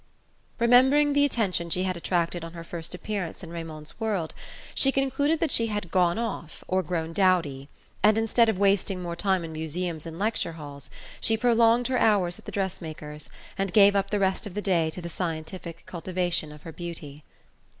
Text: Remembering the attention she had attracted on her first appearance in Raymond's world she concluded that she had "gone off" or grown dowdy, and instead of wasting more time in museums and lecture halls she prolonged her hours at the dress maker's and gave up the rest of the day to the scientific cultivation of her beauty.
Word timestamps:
Remembering 0.57 1.13
the 1.13 1.25
attention 1.25 1.69
she 1.69 1.83
had 1.83 1.95
attracted 1.95 2.43
on 2.43 2.53
her 2.53 2.63
first 2.63 2.95
appearance 2.95 3.43
in 3.43 3.51
Raymond's 3.51 3.99
world 3.99 4.33
she 4.73 4.91
concluded 4.91 5.39
that 5.39 5.51
she 5.51 5.67
had 5.67 5.91
"gone 5.91 6.17
off" 6.17 6.63
or 6.67 6.81
grown 6.81 7.13
dowdy, 7.13 7.69
and 8.01 8.17
instead 8.17 8.49
of 8.49 8.57
wasting 8.57 8.99
more 9.03 9.15
time 9.15 9.43
in 9.43 9.51
museums 9.53 10.07
and 10.07 10.17
lecture 10.17 10.53
halls 10.53 10.89
she 11.19 11.37
prolonged 11.37 11.85
her 11.87 11.99
hours 11.99 12.39
at 12.39 12.45
the 12.45 12.51
dress 12.51 12.81
maker's 12.81 13.29
and 13.59 13.73
gave 13.73 13.95
up 13.95 14.09
the 14.09 14.17
rest 14.17 14.47
of 14.47 14.55
the 14.55 14.59
day 14.63 14.89
to 14.89 15.03
the 15.03 15.07
scientific 15.07 15.83
cultivation 15.85 16.51
of 16.51 16.63
her 16.63 16.71
beauty. 16.71 17.23